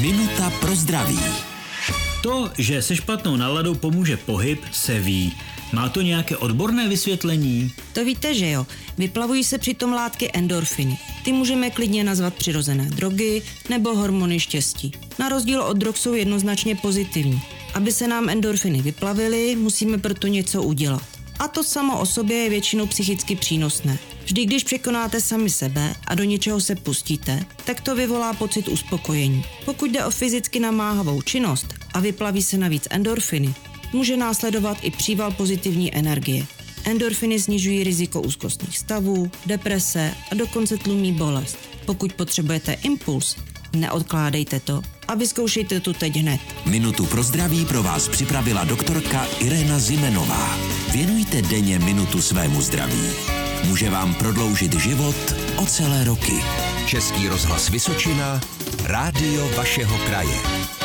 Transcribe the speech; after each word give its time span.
Minuta 0.00 0.50
pro 0.60 0.76
zdraví. 0.76 1.18
To, 2.22 2.50
že 2.58 2.82
se 2.82 2.96
špatnou 2.96 3.36
náladou 3.36 3.74
pomůže 3.74 4.16
pohyb, 4.16 4.60
se 4.72 5.00
ví. 5.00 5.32
Má 5.72 5.88
to 5.88 6.02
nějaké 6.02 6.36
odborné 6.36 6.88
vysvětlení? 6.88 7.72
To 7.92 8.04
víte, 8.04 8.34
že 8.34 8.50
jo. 8.50 8.66
Vyplavují 8.98 9.44
se 9.44 9.58
přitom 9.58 9.92
látky 9.92 10.30
endorfiny. 10.34 10.98
Ty 11.24 11.32
můžeme 11.32 11.70
klidně 11.70 12.04
nazvat 12.04 12.34
přirozené 12.34 12.84
drogy 12.84 13.42
nebo 13.68 13.94
hormony 13.94 14.40
štěstí. 14.40 14.92
Na 15.18 15.28
rozdíl 15.28 15.62
od 15.62 15.76
drog 15.76 15.96
jsou 15.96 16.14
jednoznačně 16.14 16.76
pozitivní. 16.76 17.42
Aby 17.74 17.92
se 17.92 18.08
nám 18.08 18.28
endorfiny 18.28 18.82
vyplavily, 18.82 19.56
musíme 19.56 19.98
proto 19.98 20.26
něco 20.26 20.62
udělat. 20.62 21.19
A 21.40 21.48
to 21.48 21.64
samo 21.64 22.00
o 22.00 22.06
sobě 22.06 22.36
je 22.36 22.50
většinou 22.50 22.86
psychicky 22.86 23.36
přínosné. 23.36 23.98
Vždy, 24.24 24.44
když 24.44 24.64
překonáte 24.64 25.20
sami 25.20 25.50
sebe 25.50 25.94
a 26.06 26.14
do 26.14 26.24
něčeho 26.24 26.60
se 26.60 26.74
pustíte, 26.74 27.44
tak 27.64 27.80
to 27.80 27.96
vyvolá 27.96 28.32
pocit 28.32 28.68
uspokojení. 28.68 29.44
Pokud 29.64 29.90
jde 29.90 30.04
o 30.04 30.10
fyzicky 30.10 30.60
namáhavou 30.60 31.22
činnost 31.22 31.74
a 31.94 32.00
vyplaví 32.00 32.42
se 32.42 32.58
navíc 32.58 32.88
endorfiny, 32.90 33.54
může 33.92 34.16
následovat 34.16 34.78
i 34.82 34.90
příval 34.90 35.30
pozitivní 35.30 35.94
energie. 35.94 36.46
Endorfiny 36.84 37.40
snižují 37.40 37.84
riziko 37.84 38.20
úzkostných 38.20 38.78
stavů, 38.78 39.30
deprese 39.46 40.14
a 40.30 40.34
dokonce 40.34 40.76
tlumí 40.76 41.12
bolest. 41.12 41.58
Pokud 41.86 42.12
potřebujete 42.12 42.72
impuls, 42.72 43.36
neodkládejte 43.72 44.60
to 44.60 44.82
a 45.08 45.14
vyzkoušejte 45.14 45.80
to 45.80 45.92
teď 45.92 46.16
hned. 46.16 46.40
Minutu 46.66 47.06
pro 47.06 47.22
zdraví 47.22 47.64
pro 47.64 47.82
vás 47.82 48.08
připravila 48.08 48.64
doktorka 48.64 49.26
Irena 49.38 49.78
Zimenová. 49.78 50.58
Věnujte 50.92 51.42
denně 51.42 51.78
minutu 51.78 52.22
svému 52.22 52.60
zdraví. 52.60 53.02
Může 53.64 53.90
vám 53.90 54.14
prodloužit 54.14 54.74
život 54.74 55.34
o 55.56 55.66
celé 55.66 56.04
roky. 56.04 56.32
Český 56.86 57.28
rozhlas 57.28 57.68
Vysočina, 57.68 58.40
rádio 58.84 59.48
vašeho 59.56 59.98
kraje. 59.98 60.79